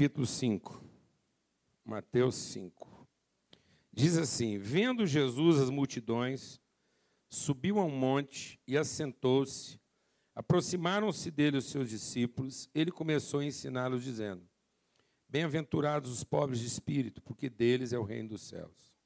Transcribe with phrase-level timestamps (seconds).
[0.00, 0.82] capítulo 5.
[1.84, 3.06] Mateus 5.
[3.92, 6.58] Diz assim: Vendo Jesus as multidões,
[7.28, 9.78] subiu a um monte e assentou-se.
[10.34, 12.66] Aproximaram-se dele os seus discípulos.
[12.74, 14.48] Ele começou a ensiná-los, dizendo:
[15.28, 18.96] Bem-aventurados os pobres de espírito, porque deles é o reino dos céus.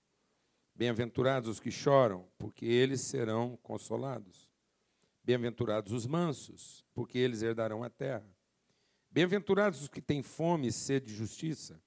[0.77, 4.49] Bem-aventurados os que choram, porque eles serão consolados.
[5.25, 8.34] Bem-aventurados os mansos, porque eles herdarão a terra.
[9.15, 11.81] Bem-aventurados os que têm fome e sede de justiça,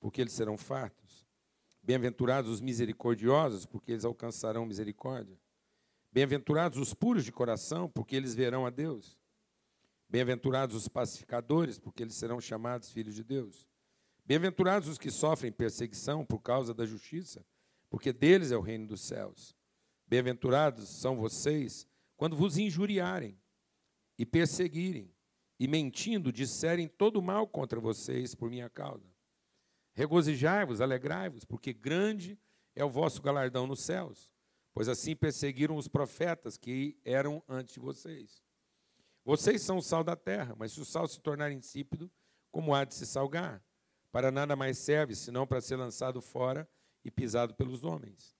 [0.00, 1.26] porque eles serão fartos.
[1.82, 5.38] Bem-aventurados os misericordiosos, porque eles alcançarão misericórdia.
[6.10, 9.20] Bem-aventurados os puros de coração, porque eles verão a Deus.
[10.08, 13.68] Bem-aventurados os pacificadores, porque eles serão chamados filhos de Deus.
[14.24, 17.44] Bem-aventurados os que sofrem perseguição por causa da justiça,
[17.90, 19.54] porque deles é o reino dos céus.
[20.06, 23.38] Bem-aventurados são vocês quando vos injuriarem
[24.16, 25.14] e perseguirem
[25.60, 29.06] e mentindo disserem todo mal contra vocês por minha causa.
[29.92, 32.38] Regozijai-vos, alegrai-vos, porque grande
[32.74, 34.32] é o vosso galardão nos céus,
[34.72, 38.42] pois assim perseguiram os profetas que eram antes de vocês.
[39.22, 42.10] Vocês são o sal da terra, mas se o sal se tornar insípido,
[42.50, 43.62] como há de se salgar?
[44.10, 46.66] Para nada mais serve, senão para ser lançado fora
[47.04, 48.34] e pisado pelos homens.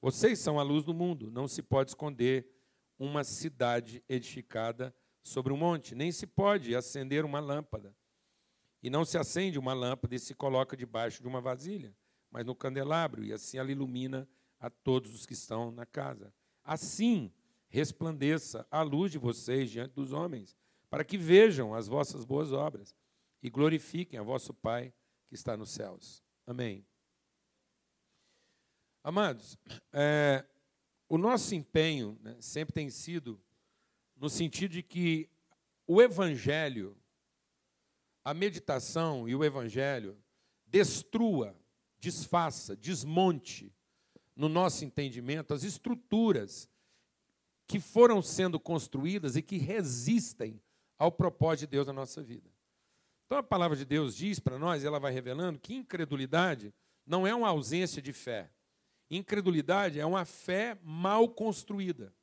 [0.00, 2.48] Vocês são a luz do mundo, não se pode esconder
[2.98, 7.94] uma cidade edificada sobre um monte, nem se pode acender uma lâmpada.
[8.82, 11.96] E não se acende uma lâmpada e se coloca debaixo de uma vasilha,
[12.30, 16.34] mas no candelabro, e assim ela ilumina a todos os que estão na casa.
[16.64, 17.32] Assim
[17.68, 20.56] resplandeça a luz de vocês diante dos homens,
[20.90, 22.94] para que vejam as vossas boas obras
[23.42, 24.92] e glorifiquem a vosso Pai
[25.28, 26.22] que está nos céus.
[26.46, 26.84] Amém.
[29.02, 29.56] Amados,
[29.92, 30.44] é,
[31.08, 33.40] o nosso empenho né, sempre tem sido
[34.22, 35.28] no sentido de que
[35.84, 36.96] o Evangelho,
[38.24, 40.16] a meditação e o Evangelho
[40.64, 41.58] destrua,
[41.98, 43.74] desfaça, desmonte
[44.36, 46.70] no nosso entendimento as estruturas
[47.66, 50.62] que foram sendo construídas e que resistem
[50.96, 52.48] ao propósito de Deus na nossa vida.
[53.26, 56.72] Então a palavra de Deus diz para nós, ela vai revelando que incredulidade
[57.04, 58.52] não é uma ausência de fé.
[59.10, 62.14] Incredulidade é uma fé mal construída.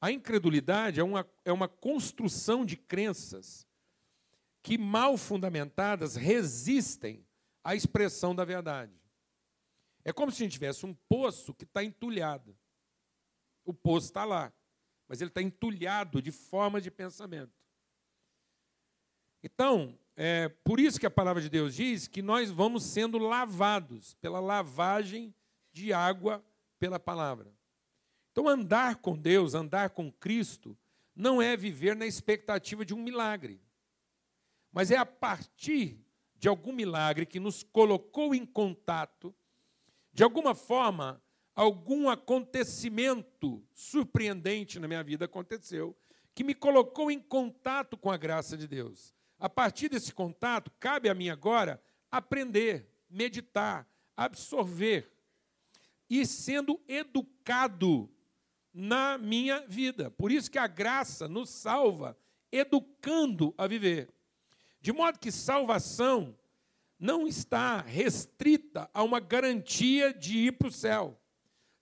[0.00, 3.66] A incredulidade é uma, é uma construção de crenças
[4.62, 7.26] que, mal fundamentadas, resistem
[7.64, 8.92] à expressão da verdade.
[10.04, 12.56] É como se a gente tivesse um poço que está entulhado.
[13.64, 14.52] O poço está lá,
[15.08, 17.52] mas ele está entulhado de forma de pensamento.
[19.42, 24.14] Então, é por isso que a palavra de Deus diz que nós vamos sendo lavados
[24.14, 25.34] pela lavagem
[25.72, 26.44] de água
[26.78, 27.57] pela palavra.
[28.38, 30.78] Então, andar com Deus, andar com Cristo,
[31.12, 33.60] não é viver na expectativa de um milagre,
[34.70, 35.98] mas é a partir
[36.36, 39.34] de algum milagre que nos colocou em contato,
[40.12, 41.20] de alguma forma,
[41.52, 45.98] algum acontecimento surpreendente na minha vida aconteceu,
[46.32, 49.12] que me colocou em contato com a graça de Deus.
[49.36, 53.84] A partir desse contato, cabe a mim agora aprender, meditar,
[54.16, 55.10] absorver
[56.08, 58.08] e sendo educado
[58.80, 60.08] na minha vida.
[60.08, 62.16] Por isso que a graça nos salva,
[62.52, 64.08] educando a viver.
[64.80, 66.38] De modo que salvação
[66.96, 71.20] não está restrita a uma garantia de ir para o céu.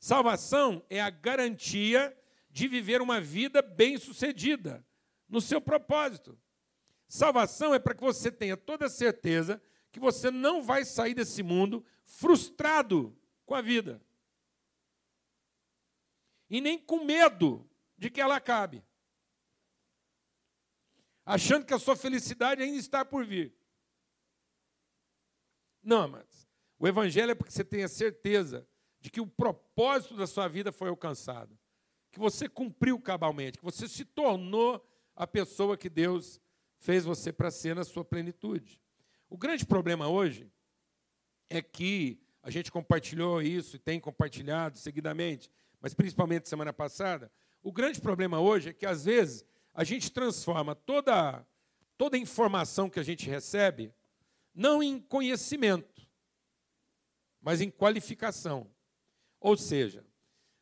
[0.00, 2.16] Salvação é a garantia
[2.50, 4.82] de viver uma vida bem-sucedida
[5.28, 6.38] no seu propósito.
[7.06, 9.60] Salvação é para que você tenha toda a certeza
[9.92, 13.14] que você não vai sair desse mundo frustrado
[13.44, 14.00] com a vida
[16.48, 18.84] e nem com medo de que ela acabe,
[21.24, 23.54] achando que a sua felicidade ainda está por vir.
[25.82, 26.48] Não, mas
[26.78, 28.66] o Evangelho é porque você tenha certeza
[29.00, 31.58] de que o propósito da sua vida foi alcançado,
[32.10, 34.84] que você cumpriu cabalmente, que você se tornou
[35.14, 36.40] a pessoa que Deus
[36.78, 38.80] fez você para ser na sua plenitude.
[39.28, 40.50] O grande problema hoje
[41.48, 45.50] é que a gente compartilhou isso e tem compartilhado seguidamente
[45.80, 47.30] mas principalmente semana passada,
[47.62, 49.44] o grande problema hoje é que, às vezes,
[49.74, 51.46] a gente transforma toda,
[51.98, 53.92] toda informação que a gente recebe
[54.54, 56.08] não em conhecimento,
[57.40, 58.70] mas em qualificação.
[59.40, 60.04] Ou seja,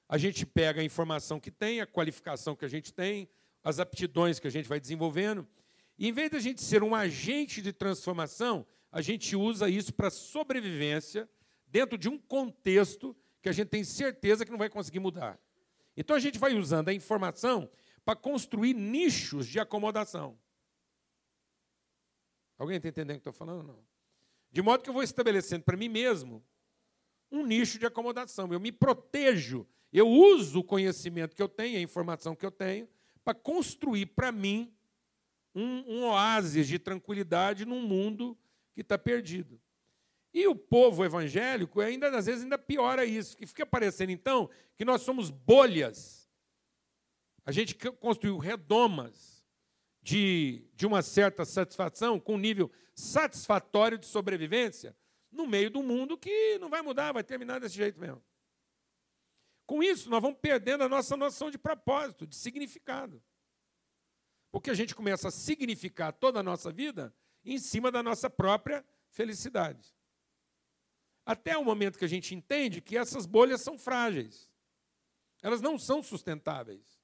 [0.08, 3.28] a gente pega a informação que tem, a qualificação que a gente tem,
[3.62, 5.46] as aptidões que a gente vai desenvolvendo,
[5.96, 9.93] e em vez de a gente ser um agente de transformação, a gente usa isso
[9.94, 11.28] para sobrevivência
[11.67, 15.38] dentro de um contexto que a gente tem certeza que não vai conseguir mudar.
[15.94, 17.70] Então a gente vai usando a informação
[18.02, 20.38] para construir nichos de acomodação.
[22.56, 23.62] Alguém está entendendo o que estou falando?
[23.67, 23.85] Não.
[24.50, 26.43] De modo que eu vou estabelecendo para mim mesmo
[27.31, 28.50] um nicho de acomodação.
[28.50, 32.88] Eu me protejo, eu uso o conhecimento que eu tenho, a informação que eu tenho,
[33.23, 34.75] para construir para mim
[35.55, 38.38] um, um oásis de tranquilidade num mundo
[38.73, 39.61] que está perdido.
[40.34, 44.84] E o povo evangélico ainda às vezes ainda piora isso, que fica parecendo então que
[44.84, 46.28] nós somos bolhas.
[47.46, 49.46] A gente construiu redomas
[50.02, 54.96] de, de uma certa satisfação, com um nível satisfatório de sobrevivência,
[55.31, 58.22] no meio do mundo que não vai mudar, vai terminar desse jeito mesmo.
[59.66, 63.22] Com isso, nós vamos perdendo a nossa noção de propósito, de significado.
[64.50, 67.14] Porque a gente começa a significar toda a nossa vida
[67.44, 69.94] em cima da nossa própria felicidade.
[71.26, 74.50] Até o momento que a gente entende que essas bolhas são frágeis.
[75.43, 77.00] Elas não são sustentáveis.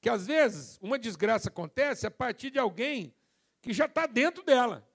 [0.00, 3.14] Que às vezes uma desgraça acontece a partir de alguém
[3.60, 4.88] que já está dentro dela.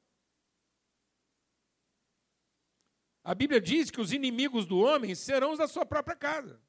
[3.23, 6.61] A Bíblia diz que os inimigos do homem serão os da sua própria casa.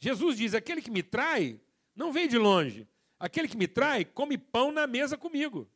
[0.00, 1.60] Jesus diz: aquele que me trai
[1.94, 2.88] não vem de longe,
[3.18, 5.70] aquele que me trai come pão na mesa comigo.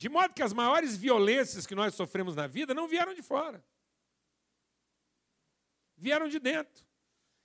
[0.00, 3.62] De modo que as maiores violências que nós sofremos na vida não vieram de fora,
[5.94, 6.86] vieram de dentro.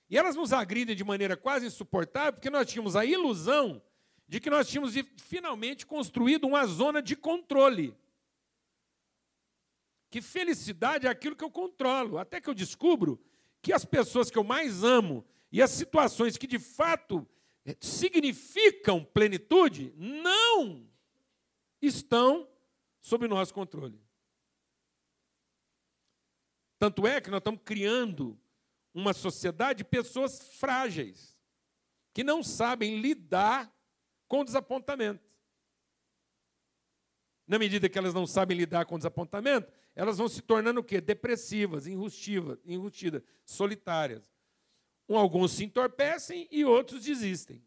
[0.08, 3.82] E elas nos agridem de maneira quase insuportável, porque nós tínhamos a ilusão
[4.26, 7.94] de que nós tínhamos finalmente construído uma zona de controle.
[10.08, 13.22] Que felicidade é aquilo que eu controlo, até que eu descubro
[13.60, 17.28] que as pessoas que eu mais amo e as situações que de fato
[17.80, 20.95] significam plenitude não
[21.86, 22.48] estão
[23.00, 24.00] sob nosso controle.
[26.78, 28.38] Tanto é que nós estamos criando
[28.92, 31.38] uma sociedade de pessoas frágeis,
[32.12, 33.72] que não sabem lidar
[34.28, 35.24] com o desapontamento.
[37.46, 40.84] Na medida que elas não sabem lidar com o desapontamento, elas vão se tornando o
[40.84, 41.00] quê?
[41.00, 44.30] Depressivas, enrustidas, enrustidas solitárias.
[45.08, 47.62] Alguns se entorpecem e outros desistem.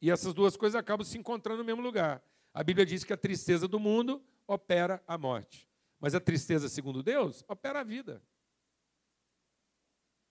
[0.00, 2.22] E essas duas coisas acabam se encontrando no mesmo lugar.
[2.54, 5.68] A Bíblia diz que a tristeza do mundo opera a morte.
[5.98, 8.22] Mas a tristeza, segundo Deus, opera a vida.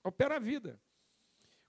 [0.04, 0.80] Opera a vida.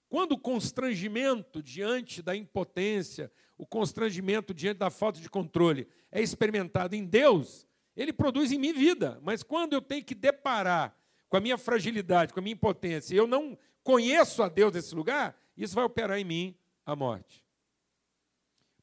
[0.07, 6.95] Quando o constrangimento diante da impotência, o constrangimento diante da falta de controle é experimentado
[6.95, 9.19] em Deus, ele produz em mim vida.
[9.21, 10.97] Mas quando eu tenho que deparar
[11.27, 14.95] com a minha fragilidade, com a minha impotência, e eu não conheço a Deus nesse
[14.95, 17.44] lugar, isso vai operar em mim a morte.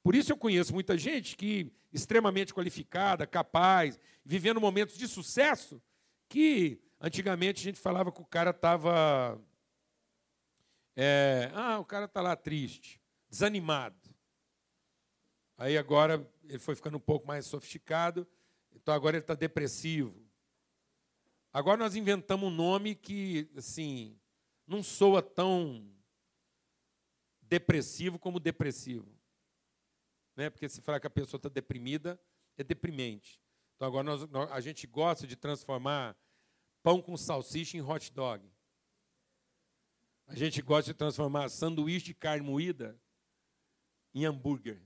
[0.02, 5.80] Por isso eu conheço muita gente que extremamente qualificada, capaz, vivendo momentos de sucesso,
[6.28, 9.40] que antigamente a gente falava que o cara estava.
[10.96, 13.00] É, ah, o cara está lá triste,
[13.30, 13.96] desanimado.
[15.56, 18.26] Aí agora ele foi ficando um pouco mais sofisticado,
[18.74, 20.20] então agora ele está depressivo.
[21.52, 24.18] Agora nós inventamos um nome que, assim,
[24.66, 25.86] não soa tão
[27.42, 29.11] depressivo como depressivo
[30.36, 30.50] né?
[30.50, 32.20] porque se falar que a pessoa está deprimida,
[32.56, 33.40] é deprimente.
[33.76, 36.16] Então agora nós, a gente gosta de transformar
[36.82, 38.48] pão com salsicha em hot dog.
[40.26, 42.98] A gente gosta de transformar sanduíche de carne moída
[44.14, 44.82] em hambúrguer.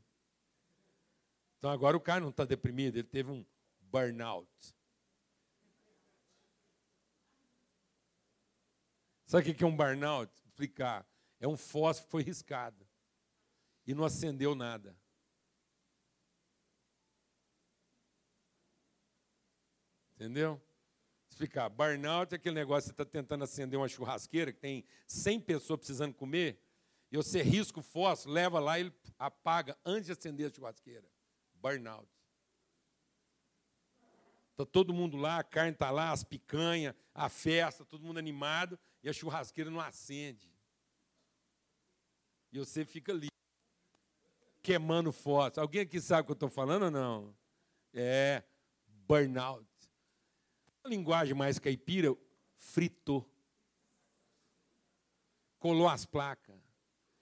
[1.58, 3.44] Então agora o cara não está deprimido, ele teve um
[3.80, 4.48] burnout.
[9.26, 10.32] Sabe o que é um burnout?
[10.44, 11.06] Explicar.
[11.40, 12.86] É um fósforo que foi riscado
[13.86, 14.96] e não acendeu nada.
[20.26, 20.60] Entendeu?
[21.30, 21.68] Explicar.
[21.68, 25.78] Burnout é aquele negócio que você está tentando acender uma churrasqueira, que tem 100 pessoas
[25.78, 26.60] precisando comer,
[27.12, 31.08] e você risca o fósforo, leva lá e ele apaga antes de acender a churrasqueira.
[31.54, 32.08] Burnout.
[34.50, 38.76] Está todo mundo lá, a carne está lá, as picanhas, a festa, todo mundo animado,
[39.04, 40.52] e a churrasqueira não acende.
[42.50, 43.28] E você fica ali,
[44.60, 45.60] queimando fósforo.
[45.60, 47.36] Alguém aqui sabe o que eu estou falando ou não?
[47.94, 48.42] É,
[49.06, 49.75] burnout
[50.86, 52.16] linguagem mais caipira,
[52.56, 53.28] fritou.
[55.58, 56.60] Colou as placas.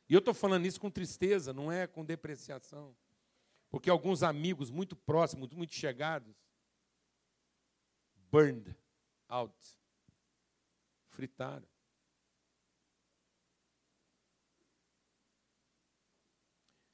[0.09, 2.97] E eu estou falando isso com tristeza, não é com depreciação.
[3.71, 6.35] Porque alguns amigos muito próximos, muito chegados,
[8.30, 8.76] burned
[9.28, 9.54] out.
[11.09, 11.66] Fritaram.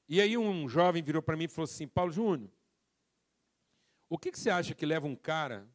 [0.09, 2.50] E aí um jovem virou para mim e falou assim, Paulo Júnior,
[4.09, 5.69] o que, que você acha que leva um cara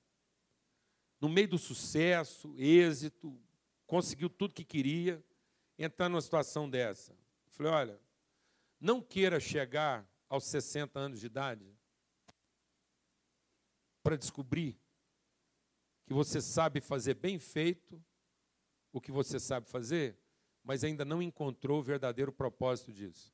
[1.19, 3.39] no meio do sucesso, êxito,
[3.87, 5.23] conseguiu tudo que queria,
[5.77, 7.15] entrar numa situação dessa.
[7.49, 8.01] Falei, olha,
[8.79, 11.65] Não queira chegar aos 60 anos de idade
[14.03, 14.77] para descobrir
[16.05, 18.03] que você sabe fazer bem feito
[18.91, 20.19] o que você sabe fazer,
[20.63, 23.33] mas ainda não encontrou o verdadeiro propósito disso.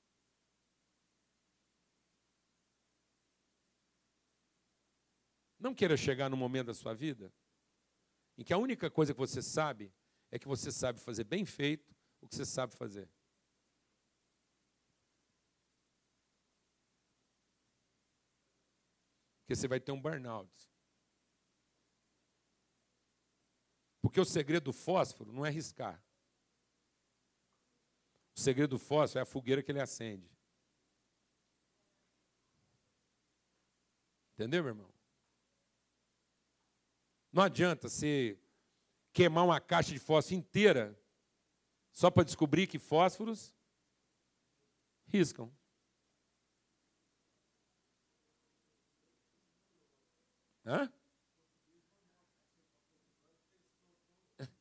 [5.59, 7.31] Não queira chegar no momento da sua vida
[8.37, 9.93] em que a única coisa que você sabe
[10.31, 13.09] é que você sabe fazer bem feito o que você sabe fazer.
[19.41, 20.71] Porque você vai ter um burnout.
[24.01, 26.01] Porque o segredo do fósforo não é riscar.
[28.35, 30.31] O segredo do fósforo é a fogueira que ele acende.
[34.33, 34.90] Entendeu, meu irmão?
[37.31, 38.37] Não adianta você
[39.13, 40.99] queimar uma caixa de fósforo inteira
[41.91, 43.53] só para descobrir que fósforos
[45.07, 45.51] riscam.
[50.65, 50.91] Hã?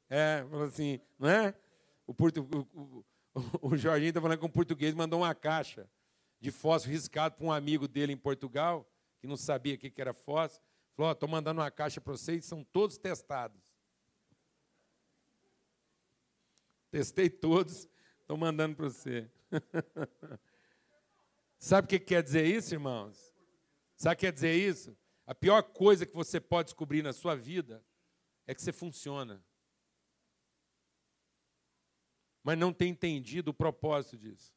[0.08, 1.54] É, falou assim, não é?
[2.06, 2.42] O, portu,
[2.74, 5.88] o, o, o Jorginho está falando que um português mandou uma caixa
[6.40, 10.12] de fósforo riscado para um amigo dele em Portugal, que não sabia o que era
[10.12, 10.69] fósforo.
[11.00, 13.58] Falou, estou mandando uma caixa para vocês, são todos testados.
[16.90, 17.88] Testei todos,
[18.20, 19.30] estou mandando para você.
[21.58, 23.34] Sabe o que quer dizer isso, irmãos?
[23.96, 24.94] Sabe o que quer dizer isso?
[25.26, 27.82] A pior coisa que você pode descobrir na sua vida
[28.46, 29.42] é que você funciona.
[32.42, 34.54] Mas não tem entendido o propósito disso.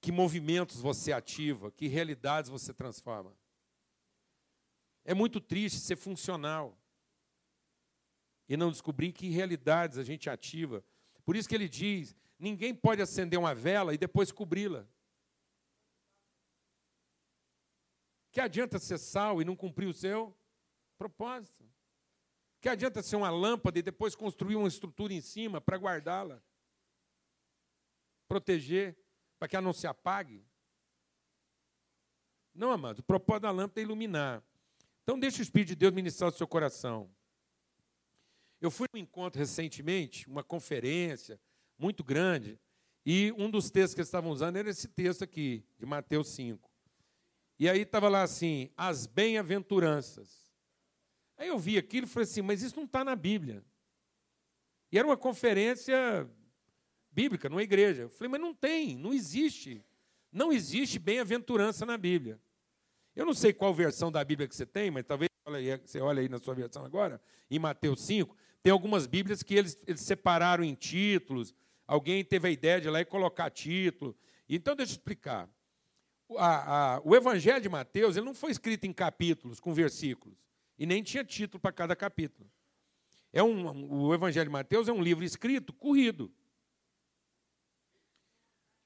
[0.00, 3.39] Que movimentos você ativa, que realidades você transforma.
[5.10, 6.80] É muito triste ser funcional
[8.48, 10.84] e não descobrir que realidades a gente ativa.
[11.24, 14.86] Por isso que ele diz: ninguém pode acender uma vela e depois cobri-la.
[18.30, 20.32] Que adianta ser sal e não cumprir o seu
[20.96, 21.68] propósito?
[22.60, 26.40] Que adianta ser uma lâmpada e depois construir uma estrutura em cima para guardá-la?
[28.28, 28.96] Proteger,
[29.40, 30.46] para que ela não se apague?
[32.54, 34.44] Não, amados, o propósito da lâmpada é iluminar.
[35.02, 37.10] Então, deixe o Espírito de Deus ministrar o seu coração.
[38.60, 41.40] Eu fui num encontro recentemente, uma conferência
[41.78, 42.58] muito grande,
[43.04, 46.70] e um dos textos que eles estavam usando era esse texto aqui, de Mateus 5.
[47.58, 50.50] E aí estava lá assim, as bem-aventuranças.
[51.36, 53.64] Aí eu vi aquilo e falei assim, mas isso não está na Bíblia.
[54.92, 56.28] E era uma conferência
[57.10, 58.02] bíblica, numa igreja.
[58.02, 59.84] Eu falei, mas não tem, não existe.
[60.30, 62.40] Não existe bem-aventurança na Bíblia.
[63.14, 65.30] Eu não sei qual versão da Bíblia que você tem, mas talvez
[65.84, 69.82] você olhe aí na sua versão agora, em Mateus 5, tem algumas Bíblias que eles,
[69.86, 71.54] eles separaram em títulos.
[71.86, 74.16] Alguém teve a ideia de ir lá e colocar título.
[74.48, 75.48] Então, deixa eu explicar.
[76.36, 80.46] A, a, o Evangelho de Mateus ele não foi escrito em capítulos, com versículos.
[80.78, 82.48] E nem tinha título para cada capítulo.
[83.32, 86.32] É um, o Evangelho de Mateus é um livro escrito, corrido.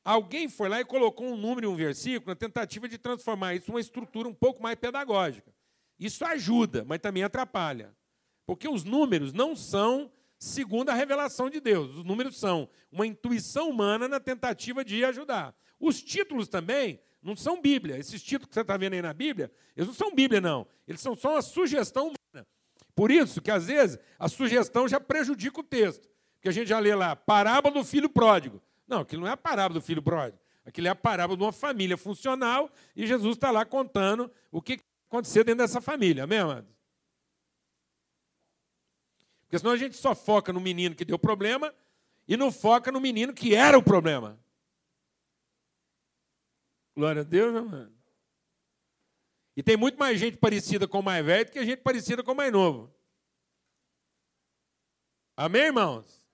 [0.05, 3.71] Alguém foi lá e colocou um número e um versículo na tentativa de transformar isso
[3.71, 5.51] em uma estrutura um pouco mais pedagógica.
[5.99, 7.95] Isso ajuda, mas também atrapalha.
[8.45, 11.97] Porque os números não são segundo a revelação de Deus.
[11.97, 15.55] Os números são uma intuição humana na tentativa de ajudar.
[15.81, 17.97] Os títulos também não são Bíblia.
[17.97, 20.67] Esses títulos que você está vendo aí na Bíblia, eles não são Bíblia, não.
[20.87, 22.47] Eles são só uma sugestão humana.
[22.95, 26.09] Por isso que, às vezes, a sugestão já prejudica o texto.
[26.35, 28.61] Porque a gente já lê lá, parábola do filho pródigo.
[28.87, 30.43] Não, aquilo não é a parábola do filho pródigo.
[30.65, 34.81] Aquilo é a parábola de uma família funcional e Jesus está lá contando o que
[35.09, 36.25] aconteceu dentro dessa família.
[36.25, 36.75] Amém, amados?
[39.43, 41.75] Porque senão a gente só foca no menino que deu problema
[42.27, 44.39] e não foca no menino que era o problema.
[46.97, 47.93] Glória a Deus, amado.
[49.57, 52.33] E tem muito mais gente parecida com o mais velho do que gente parecida com
[52.33, 52.93] o mais novo.
[55.37, 56.27] Amém, irmãos?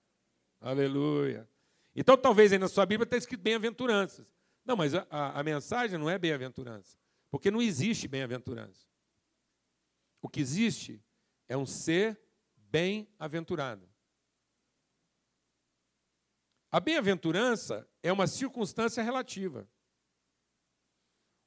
[0.59, 1.50] Aleluia.
[1.95, 4.25] Então, talvez aí na sua Bíblia tenha escrito bem-aventuranças.
[4.63, 6.97] Não, mas a, a, a mensagem não é bem-aventurança.
[7.29, 8.87] Porque não existe bem-aventurança.
[10.21, 11.03] O que existe
[11.47, 12.19] é um ser
[12.55, 13.89] bem-aventurado.
[16.71, 19.67] A bem-aventurança é uma circunstância relativa.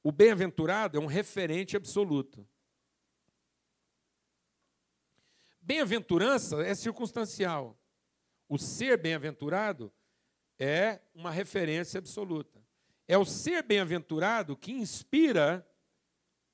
[0.02, 2.46] O bem-aventurado é um referente absoluto.
[5.62, 7.80] Bem-aventurança é circunstancial.
[8.46, 9.90] O ser bem-aventurado
[10.64, 12.62] é uma referência absoluta.
[13.06, 15.66] É o ser bem-aventurado que inspira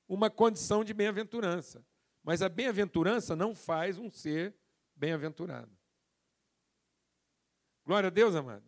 [0.07, 1.85] uma condição de bem-aventurança.
[2.23, 4.53] Mas a bem-aventurança não faz um ser
[4.95, 5.71] bem-aventurado.
[7.85, 8.65] Glória a Deus, amado.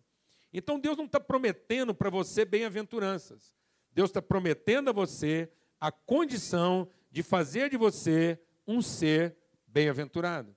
[0.51, 3.55] Então Deus não está prometendo para você bem-aventuranças.
[3.91, 9.35] Deus está prometendo a você a condição de fazer de você um ser
[9.67, 10.55] bem-aventurado.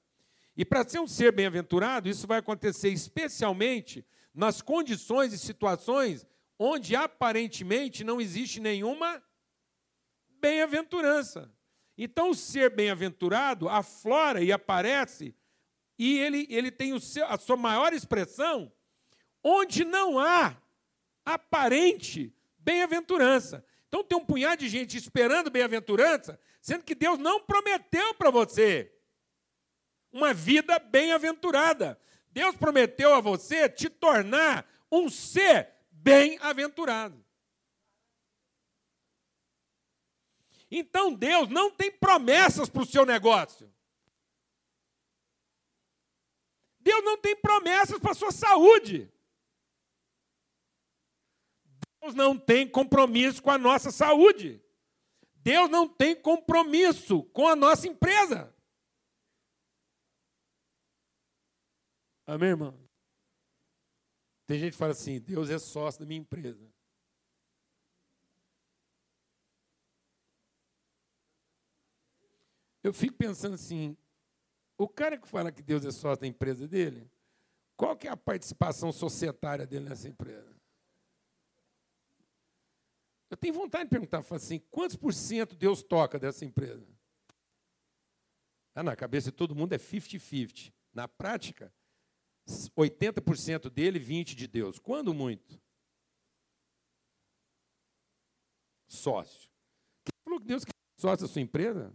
[0.57, 6.27] E para ser um ser bem-aventurado, isso vai acontecer especialmente nas condições e situações
[6.59, 9.23] onde aparentemente não existe nenhuma
[10.29, 11.51] bem-aventurança.
[11.97, 15.35] Então, o ser bem-aventurado aflora e aparece,
[15.99, 18.71] e ele, ele tem seu, a sua maior expressão
[19.43, 20.55] onde não há
[21.25, 23.65] aparente bem-aventurança.
[23.89, 28.93] Então, tem um punhado de gente esperando bem-aventurança, sendo que Deus não prometeu para você
[30.13, 31.99] uma vida bem-aventurada.
[32.37, 37.25] Deus prometeu a você te tornar um ser bem-aventurado.
[40.71, 43.73] Então Deus não tem promessas para o seu negócio.
[46.79, 49.11] Deus não tem promessas para a sua saúde.
[52.03, 54.63] Deus não tem compromisso com a nossa saúde.
[55.37, 58.55] Deus não tem compromisso com a nossa empresa.
[62.27, 62.77] Amém, irmão?
[64.47, 66.69] Tem gente que fala assim: Deus é sócio da minha empresa.
[72.83, 73.97] Eu fico pensando assim:
[74.77, 77.11] o cara que fala que Deus é sócio da empresa dele,
[77.77, 80.55] qual que é a participação societária dele nessa empresa?
[83.29, 86.87] Eu tenho vontade de perguntar, assim, quantos por cento Deus toca dessa empresa?
[88.75, 90.73] Ah, na cabeça de todo mundo é 50-50.
[90.93, 91.73] Na prática,
[92.47, 94.79] 80% dele, 20% de Deus.
[94.79, 95.61] Quando muito?
[98.87, 99.51] Sócio.
[100.05, 101.93] Quem falou que Deus quer sócio da sua empresa?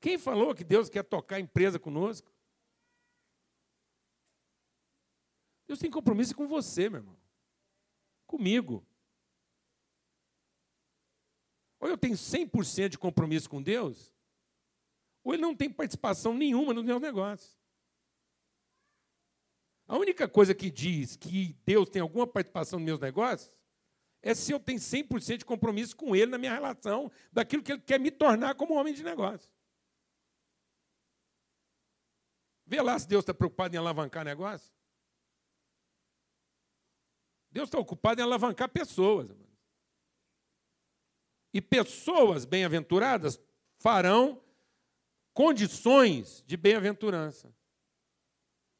[0.00, 2.32] Quem falou que Deus quer tocar a empresa conosco?
[5.66, 7.20] Deus tem compromisso com você, meu irmão.
[8.26, 8.86] Comigo.
[11.78, 14.14] Ou eu tenho 100% de compromisso com Deus,
[15.24, 17.59] ou ele não tem participação nenhuma nos meus negócios.
[19.90, 23.52] A única coisa que diz que Deus tem alguma participação nos meus negócios
[24.22, 27.80] é se eu tenho 100% de compromisso com Ele na minha relação, daquilo que Ele
[27.80, 29.52] quer me tornar como homem de negócio.
[32.64, 34.72] Vê lá se Deus está preocupado em alavancar negócio.
[37.50, 39.34] Deus está ocupado em alavancar pessoas.
[41.52, 43.40] E pessoas bem-aventuradas
[43.76, 44.40] farão
[45.34, 47.52] condições de bem-aventurança,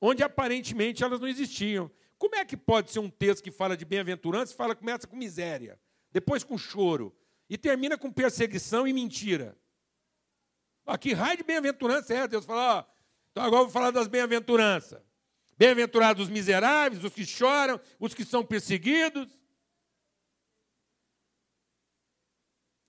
[0.00, 1.90] onde aparentemente elas não existiam.
[2.18, 5.16] Como é que pode ser um texto que fala de bem-aventurança e fala começa com
[5.16, 5.80] miséria,
[6.12, 7.14] depois com choro
[7.48, 9.56] e termina com perseguição e mentira?
[10.86, 12.84] Aqui raio de bem-aventurança é, Deus fala, ó,
[13.30, 15.00] então agora eu vou falar das bem-aventuranças.
[15.56, 19.28] Bem-aventurados os miseráveis, os que choram, os que são perseguidos,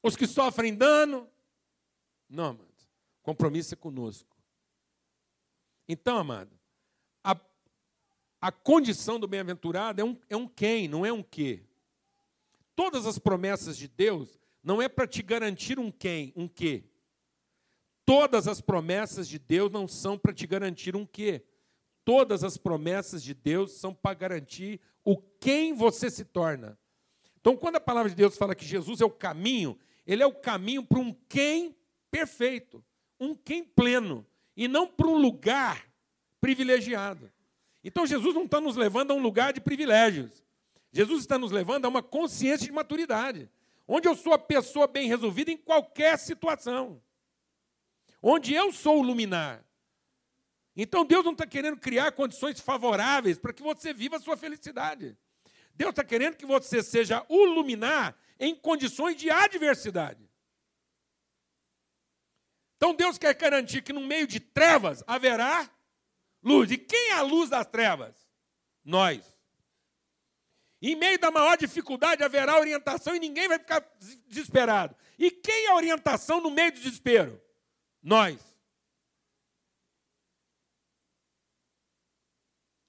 [0.01, 1.29] os que sofrem dano.
[2.29, 2.71] Não, amado.
[3.21, 4.35] Compromisso é conosco.
[5.87, 6.57] Então, amado,
[8.41, 11.63] a condição do bem-aventurado é um, é um quem, não é um que.
[12.75, 16.83] Todas as promessas de Deus não é para te garantir um quem, um que.
[18.03, 21.45] Todas as promessas de Deus não são para te garantir um quê.
[22.03, 26.77] Todas as promessas de Deus são para garantir o quem você se torna.
[27.39, 30.33] Então, quando a palavra de Deus fala que Jesus é o caminho, ele é o
[30.33, 31.75] caminho para um quem
[32.09, 32.83] perfeito,
[33.19, 34.25] um quem pleno,
[34.57, 35.87] e não para um lugar
[36.39, 37.31] privilegiado.
[37.83, 40.43] Então, Jesus não está nos levando a um lugar de privilégios.
[40.91, 43.49] Jesus está nos levando a uma consciência de maturidade,
[43.87, 47.01] onde eu sou a pessoa bem resolvida em qualquer situação
[48.21, 49.65] onde eu sou o luminar.
[50.75, 55.17] Então Deus não está querendo criar condições favoráveis para que você viva a sua felicidade.
[55.73, 60.29] Deus está querendo que você seja o luminar em condições de adversidade.
[62.77, 65.69] Então Deus quer garantir que no meio de trevas haverá
[66.43, 66.71] luz.
[66.71, 68.15] E quem é a luz das trevas?
[68.83, 69.37] Nós.
[70.81, 73.85] Em meio da maior dificuldade haverá orientação e ninguém vai ficar
[74.27, 74.95] desesperado.
[75.17, 77.39] E quem é a orientação no meio do desespero?
[78.01, 78.39] Nós.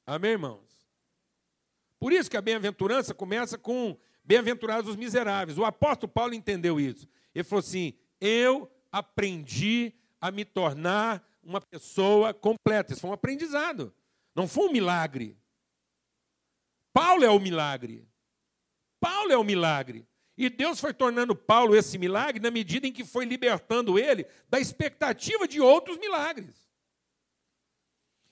[0.06, 0.88] Amém, irmãos?
[1.98, 5.58] Por isso que a bem-aventurança começa com bem-aventurados os miseráveis.
[5.58, 7.06] O apóstolo Paulo entendeu isso.
[7.34, 12.92] Ele falou assim: Eu aprendi a me tornar uma pessoa completa.
[12.92, 13.94] Isso foi um aprendizado.
[14.34, 15.36] Não foi um milagre.
[16.92, 18.06] Paulo é o milagre.
[19.00, 20.06] Paulo é o milagre.
[20.36, 24.58] E Deus foi tornando Paulo esse milagre na medida em que foi libertando ele da
[24.58, 26.68] expectativa de outros milagres.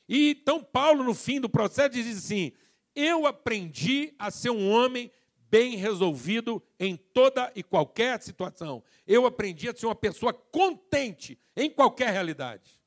[0.09, 2.53] E então Paulo, no fim do processo, diz assim:
[2.95, 5.11] eu aprendi a ser um homem
[5.51, 8.83] bem resolvido em toda e qualquer situação.
[9.07, 12.80] Eu aprendi a ser uma pessoa contente em qualquer realidade.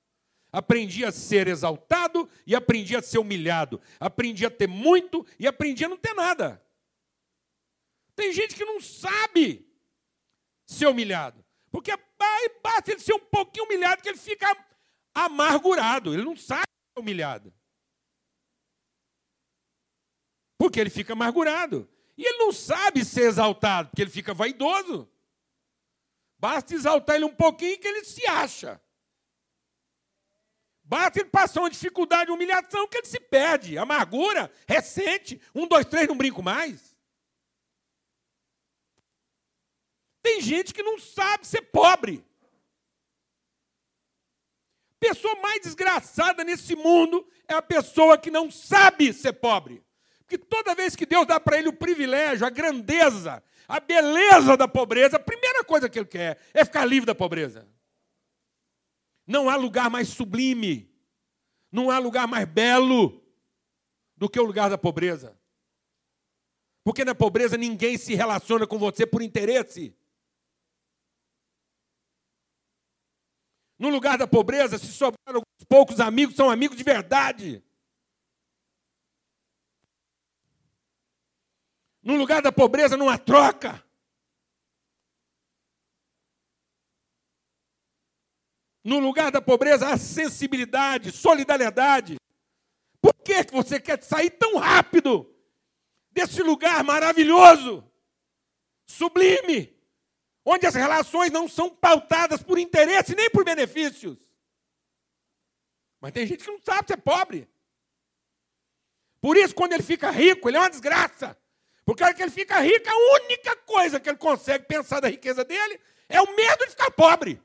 [0.54, 3.82] Aprendi a ser exaltado e aprendi a ser humilhado.
[4.00, 6.64] Aprendi a ter muito e aprendi a não ter nada.
[8.16, 9.68] Tem gente que não sabe
[10.68, 11.44] ser humilhado.
[11.72, 11.92] Porque
[12.62, 14.56] basta ele ser um pouquinho humilhado que ele fica
[15.12, 16.14] amargurado.
[16.14, 17.52] Ele não sabe ser humilhado.
[20.56, 21.90] Porque ele fica amargurado.
[22.16, 25.10] E ele não sabe ser exaltado, porque ele fica vaidoso.
[26.38, 28.80] Basta exaltar ele um pouquinho que ele se acha.
[30.94, 33.80] Basta ele passar uma dificuldade, uma humilhação, que ele se perde.
[33.80, 35.42] Amargura, recente.
[35.56, 36.96] Um, dois, três, não brinco mais.
[40.22, 42.24] Tem gente que não sabe ser pobre.
[45.00, 49.84] Pessoa mais desgraçada nesse mundo é a pessoa que não sabe ser pobre.
[50.20, 54.68] Porque toda vez que Deus dá para ele o privilégio, a grandeza, a beleza da
[54.68, 57.68] pobreza, a primeira coisa que ele quer é ficar livre da pobreza.
[59.26, 60.94] Não há lugar mais sublime,
[61.72, 63.22] não há lugar mais belo
[64.16, 65.38] do que o lugar da pobreza.
[66.84, 69.96] Porque na pobreza ninguém se relaciona com você por interesse.
[73.80, 77.64] No lugar da pobreza, se sobraram poucos amigos, são amigos de verdade.
[82.02, 83.83] No lugar da pobreza não há troca.
[88.84, 92.18] No lugar da pobreza há sensibilidade, solidariedade.
[93.02, 95.34] Por que você quer sair tão rápido
[96.12, 97.90] desse lugar maravilhoso,
[98.86, 99.74] sublime,
[100.46, 104.20] onde as relações não são pautadas por interesse nem por benefícios?
[106.02, 107.50] Mas tem gente que não sabe ser pobre.
[109.22, 111.38] Por isso, quando ele fica rico, ele é uma desgraça.
[111.86, 115.08] Porque a hora que ele fica rico, a única coisa que ele consegue pensar da
[115.08, 117.42] riqueza dele é o medo de ficar pobre.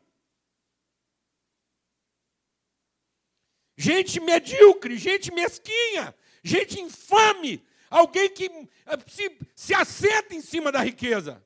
[3.81, 6.13] Gente medíocre, gente mesquinha,
[6.43, 11.41] gente infame, alguém que eh, se, se assenta em cima da riqueza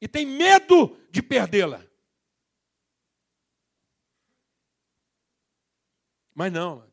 [0.00, 1.86] e tem medo de perdê-la.
[6.34, 6.92] Mas não,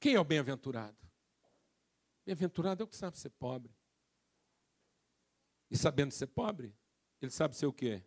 [0.00, 0.98] quem é o bem-aventurado?
[2.24, 3.72] Bem-aventurado é o que sabe ser pobre.
[5.70, 6.74] E sabendo ser pobre,
[7.22, 8.02] ele sabe ser o quê?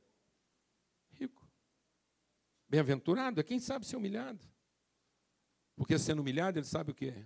[1.12, 1.50] Rico.
[2.68, 4.59] Bem-aventurado é quem sabe ser humilhado.
[5.80, 7.26] Porque sendo humilhado, ele sabe o quê?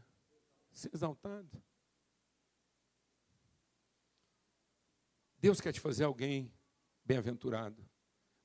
[0.72, 1.60] Ser exaltado.
[5.40, 6.54] Deus quer te fazer alguém
[7.04, 7.84] bem-aventurado,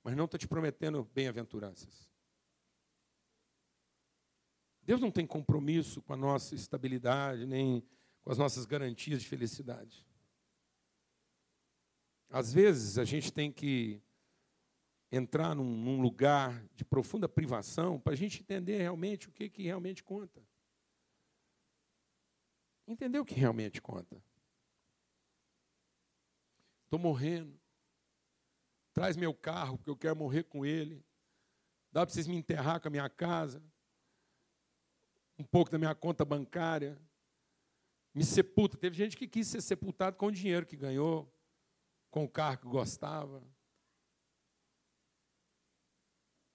[0.02, 2.10] mas não está te prometendo bem-aventuranças.
[4.82, 7.86] Deus não tem compromisso com a nossa estabilidade, nem
[8.22, 10.06] com as nossas garantias de felicidade.
[12.30, 14.02] Às vezes a gente tem que
[15.10, 19.62] entrar num, num lugar de profunda privação para a gente entender realmente o que, que
[19.62, 20.42] realmente conta.
[22.86, 24.22] Entender o que realmente conta.
[26.84, 27.58] Estou morrendo.
[28.94, 31.04] Traz meu carro, porque eu quero morrer com ele.
[31.92, 33.62] Dá para vocês me enterrar com a minha casa.
[35.38, 36.98] Um pouco da minha conta bancária.
[38.14, 38.76] Me sepulta.
[38.76, 41.32] Teve gente que quis ser sepultado com o dinheiro que ganhou
[42.10, 43.46] com o carro que gostava.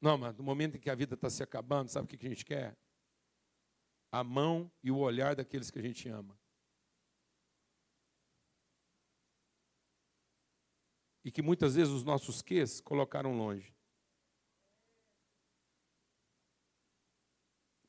[0.04, 2.30] Não, mas no momento em que a vida está se acabando, sabe o que a
[2.30, 2.78] gente quer?
[4.12, 6.38] A mão e o olhar daqueles que a gente ama.
[11.24, 13.74] E que muitas vezes os nossos quês colocaram longe.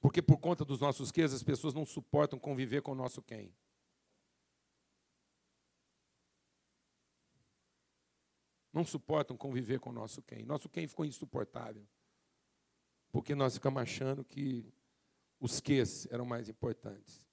[0.00, 3.52] Porque por conta dos nossos quês, as pessoas não suportam conviver com o nosso quem.
[8.72, 10.44] não suportam conviver com o nosso quem.
[10.44, 11.86] Nosso quem ficou insuportável.
[13.14, 14.66] Porque nós ficamos achando que
[15.38, 17.24] os ques eram mais importantes.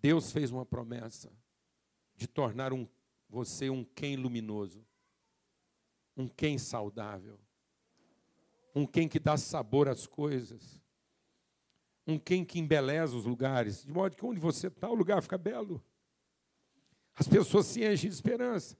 [0.00, 1.30] Deus fez uma promessa
[2.14, 2.88] de tornar um,
[3.28, 4.82] você um quem luminoso,
[6.16, 7.38] um quem saudável,
[8.74, 10.80] um quem que dá sabor às coisas,
[12.06, 15.36] um quem que embeleza os lugares, de modo que onde você está, o lugar fica
[15.36, 15.84] belo.
[17.14, 18.78] As pessoas se enchem de esperança.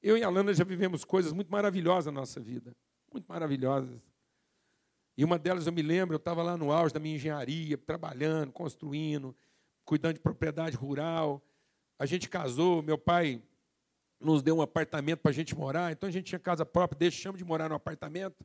[0.00, 2.74] Eu e a Lana já vivemos coisas muito maravilhosas na nossa vida,
[3.12, 4.00] muito maravilhosas.
[5.16, 8.50] E uma delas eu me lembro, eu estava lá no auge da minha engenharia, trabalhando,
[8.50, 9.36] construindo,
[9.84, 11.42] cuidando de propriedade rural.
[11.98, 13.42] A gente casou, meu pai
[14.18, 17.38] nos deu um apartamento para a gente morar, então a gente tinha casa própria, deixamos
[17.38, 18.36] de morar no apartamento,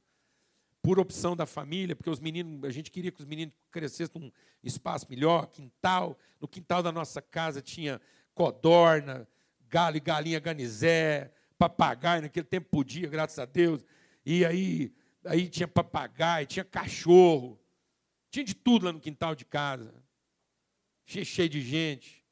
[0.82, 4.32] por opção da família, porque os meninos, a gente queria que os meninos crescessem num
[4.64, 6.18] espaço melhor, quintal.
[6.40, 8.00] No quintal da nossa casa tinha
[8.34, 9.28] codorna,
[9.68, 13.84] galo e galinha ganizé, papagaio, naquele tempo podia, graças a Deus.
[14.30, 17.58] E aí, aí tinha papagaio, tinha cachorro,
[18.30, 20.04] tinha de tudo lá no quintal de casa.
[21.06, 22.26] Cheio de gente.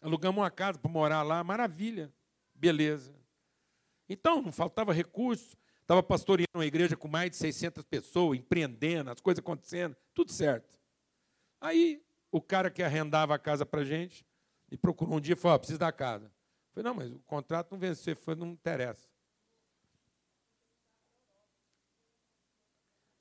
[0.00, 2.10] Alugamos uma casa para morar lá, maravilha,
[2.54, 3.14] beleza.
[4.08, 5.54] Então, não faltava recurso.
[5.82, 10.80] Estava pastoreando uma igreja com mais de 600 pessoas, empreendendo, as coisas acontecendo, tudo certo.
[11.60, 12.02] Aí,
[12.32, 14.24] o cara que arrendava a casa para gente,
[14.70, 16.24] me procurou um dia e falou: oh, preciso da casa.
[16.24, 19.13] Eu falei: não, mas o contrato não venceu, foi, não interessa.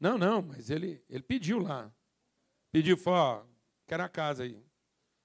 [0.04, 1.90] Não, não, mas ele, ele pediu lá.
[2.74, 3.56] Pediu, falou: oh,
[3.88, 4.62] quero a casa aí.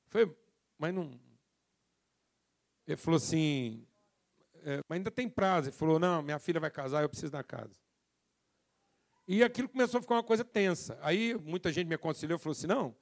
[0.07, 0.33] Foi,
[0.79, 1.19] mas não.
[2.87, 3.85] Ele falou assim:
[4.63, 5.71] é, mas ainda tem prazo.
[5.71, 7.75] Ele falou: não, minha filha vai casar, eu preciso da casa.
[9.27, 10.97] E aquilo começou a ficar uma coisa tensa.
[11.03, 12.95] Aí muita gente me aconselhou e falou assim: não,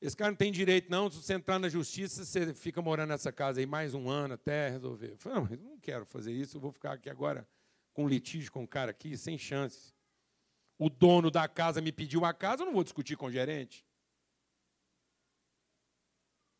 [0.00, 1.08] esse cara não tem direito, não.
[1.08, 4.70] Se você entrar na justiça, você fica morando nessa casa aí mais um ano até
[4.70, 5.12] resolver.
[5.12, 7.46] Eu falei: não, mas não quero fazer isso, eu vou ficar aqui agora
[7.92, 9.93] com litígio com o cara aqui, sem chance.
[10.78, 13.86] O dono da casa me pediu a casa, eu não vou discutir com o gerente.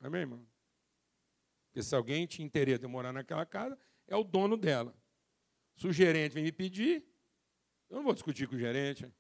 [0.00, 0.46] Amém, irmão?
[1.66, 4.94] Porque se alguém tinha interesse de morar naquela casa, é o dono dela.
[5.77, 7.05] Se o gerente vem me pedir,
[7.90, 9.12] eu não vou discutir com o gerente.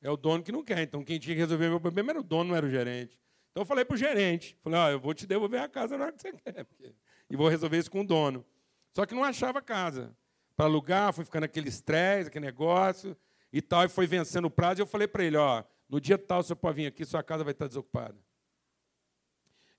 [0.00, 0.82] É o dono que não quer.
[0.82, 3.18] Então, quem tinha que resolver meu problema era o dono, não era o gerente.
[3.50, 6.12] Então, eu falei para o gerente: falei, eu vou te devolver a casa na hora
[6.12, 6.64] que você quer.
[6.64, 6.94] Porque...
[7.28, 8.46] E vou resolver isso com o dono.
[8.92, 10.16] Só que não achava casa.
[10.54, 13.16] Para alugar, fui ficando aquele estresse, aquele negócio
[13.54, 14.80] e tal, e foi vencendo o prazo.
[14.80, 17.44] E eu falei para ele: ó, no dia tal, você pode vir aqui, sua casa
[17.44, 18.18] vai estar desocupada.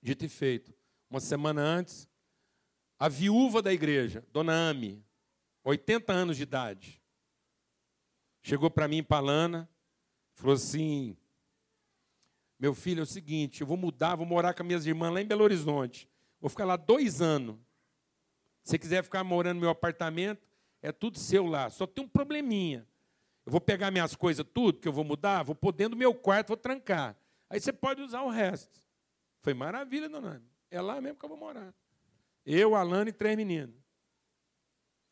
[0.02, 0.74] Dito e feito.
[1.10, 2.08] Uma semana antes,
[2.98, 5.04] a viúva da igreja, Dona Ami,
[5.62, 7.02] 80 anos de idade,
[8.42, 9.70] chegou para mim, Palana,
[10.36, 11.18] falou assim:
[12.58, 15.22] Meu filho, é o seguinte, eu vou mudar, vou morar com as minhas irmãs lá
[15.22, 16.10] em Belo Horizonte.
[16.40, 17.58] Vou ficar lá dois anos.
[18.64, 20.48] Se você quiser ficar morando no meu apartamento,
[20.82, 21.70] é tudo seu lá.
[21.70, 22.88] Só tem um probleminha.
[23.46, 26.14] Eu vou pegar minhas coisas, tudo que eu vou mudar, vou pôr dentro do meu
[26.16, 27.16] quarto, vou trancar.
[27.50, 28.80] Aí você pode usar o resto.
[29.42, 30.50] Foi maravilha, dona Ami.
[30.72, 31.74] É lá mesmo que eu vou morar.
[32.44, 33.76] Eu, Alana e três meninos.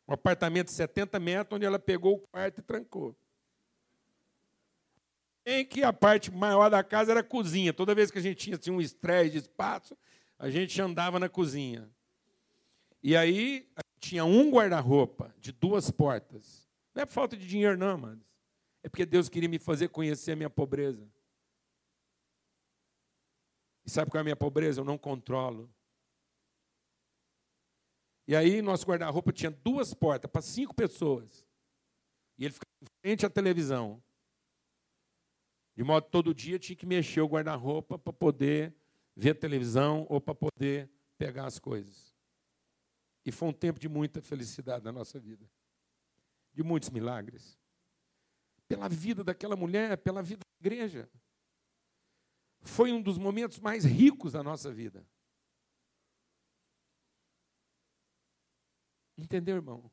[0.06, 3.16] Um apartamento de 70 metros, onde ela pegou o quarto e trancou.
[5.46, 7.72] Em que a parte maior da casa era a cozinha.
[7.72, 9.96] Toda vez que a gente tinha, tinha um estresse de espaço,
[10.38, 11.88] a gente andava na cozinha.
[13.02, 13.68] E aí
[14.00, 16.63] tinha um guarda-roupa de duas portas.
[16.94, 18.24] Não é por falta de dinheiro, não, amados.
[18.82, 21.10] É porque Deus queria me fazer conhecer a minha pobreza.
[23.84, 24.80] E sabe qual é a minha pobreza?
[24.80, 25.72] Eu não controlo.
[28.26, 31.46] E aí, nosso guarda-roupa tinha duas portas para cinco pessoas.
[32.38, 34.02] E ele ficava em frente à televisão.
[35.76, 38.74] De modo que todo dia tinha que mexer o guarda-roupa para poder
[39.14, 42.14] ver a televisão ou para poder pegar as coisas.
[43.26, 45.48] E foi um tempo de muita felicidade na nossa vida.
[46.54, 47.58] De muitos milagres.
[48.68, 51.10] Pela vida daquela mulher, pela vida da igreja.
[52.62, 55.06] Foi um dos momentos mais ricos da nossa vida.
[59.16, 59.90] Entendeu, irmão?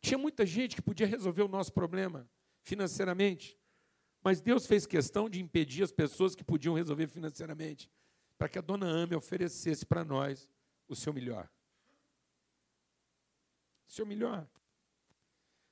[0.00, 2.28] Tinha muita gente que podia resolver o nosso problema
[2.62, 3.58] financeiramente,
[4.22, 7.90] mas Deus fez questão de impedir as pessoas que podiam resolver financeiramente,
[8.36, 10.48] para que a dona Ame oferecesse para nós
[10.88, 11.50] o seu melhor.
[13.88, 14.48] O seu melhor.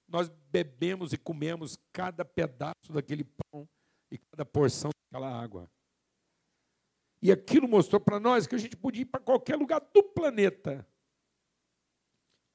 [0.08, 3.68] Nós bebemos e comemos cada pedaço daquele pão
[4.10, 5.70] e cada porção daquela água.
[7.20, 10.86] E aquilo mostrou para nós que a gente podia ir para qualquer lugar do planeta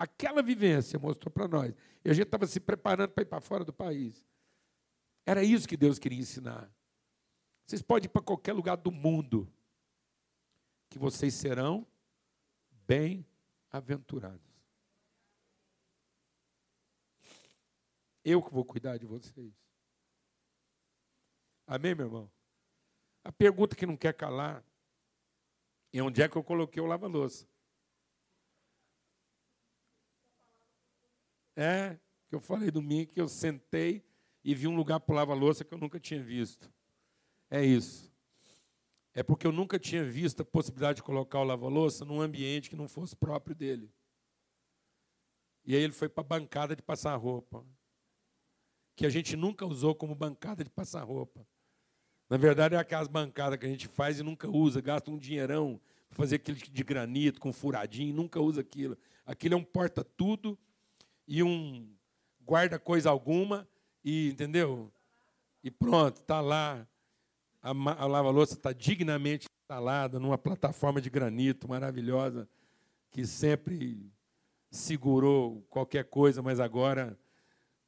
[0.03, 1.73] Aquela vivência mostrou para nós.
[2.03, 4.21] E a gente estava se preparando para ir para fora do país.
[5.25, 6.69] Era isso que Deus queria ensinar.
[7.65, 9.49] Vocês podem ir para qualquer lugar do mundo,
[10.89, 11.87] que vocês serão
[12.85, 14.52] bem-aventurados.
[18.23, 19.53] Eu que vou cuidar de vocês.
[21.67, 22.31] Amém, meu irmão?
[23.23, 24.63] A pergunta que não quer calar
[25.91, 27.47] é onde é que eu coloquei o lava-louça.
[31.55, 34.03] É, que eu falei domingo que eu sentei
[34.43, 36.71] e vi um lugar para lavar louça que eu nunca tinha visto.
[37.49, 38.11] É isso.
[39.13, 42.75] É porque eu nunca tinha visto a possibilidade de colocar o lava-louça num ambiente que
[42.75, 43.93] não fosse próprio dele.
[45.63, 47.65] E aí ele foi para a bancada de passar roupa.
[48.95, 51.45] Que a gente nunca usou como bancada de passar roupa.
[52.29, 55.79] Na verdade, é aquelas bancadas que a gente faz e nunca usa, gasta um dinheirão
[56.09, 58.97] para fazer aquele de granito, com furadinho, nunca usa aquilo.
[59.25, 60.57] Aquilo é um porta-tudo
[61.27, 61.87] e um
[62.41, 63.67] guarda coisa alguma
[64.03, 64.91] e, entendeu?
[65.63, 66.87] E pronto, está lá.
[67.61, 72.49] A, a lava-louça está dignamente instalada numa plataforma de granito maravilhosa,
[73.09, 74.11] que sempre
[74.69, 77.17] segurou qualquer coisa, mas agora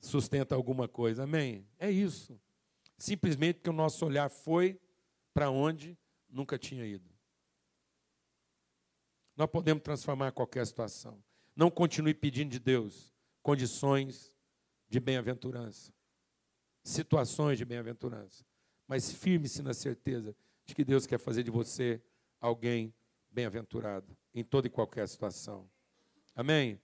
[0.08, 1.24] sustenta alguma coisa.
[1.24, 1.68] Amém?
[1.78, 2.40] É isso.
[2.98, 4.80] Simplesmente que o nosso olhar foi
[5.34, 5.98] para onde
[6.30, 7.10] nunca tinha ido.
[9.36, 11.22] Nós podemos transformar qualquer situação.
[11.56, 14.34] Não continue pedindo de Deus condições
[14.88, 15.94] de bem-aventurança,
[16.84, 18.46] situações de bem-aventurança,
[18.88, 22.02] mas firme-se na certeza de que Deus quer fazer de você
[22.40, 22.94] alguém
[23.30, 25.70] bem-aventurado em toda e qualquer situação.
[26.36, 26.80] Amém?